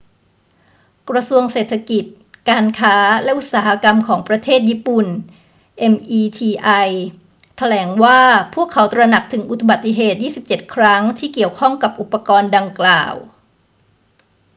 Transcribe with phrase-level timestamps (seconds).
[1.09, 2.05] กระทรวงเศรษฐกิจ
[2.49, 5.07] การค้า และอุตสาหกรรมของประเทศญี่ปุ่น
[5.91, 6.49] meti
[7.57, 8.21] แถลงว่า
[8.55, 13.13] พวกเขาตระหนักถึงอุบัติเหตุ 27 ครั้งที่เกี่ยวข้องกับอุปกรณ์ดังกล่าว